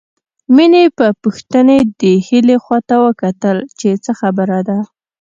مينې 0.55 0.83
په 0.97 1.07
پوښتنې 1.21 1.77
د 1.99 2.01
هيلې 2.27 2.57
خواته 2.63 2.95
وکتل 3.05 3.57
چې 3.79 3.89
څه 4.03 4.11
خبره 4.19 4.59
ده 4.67 4.77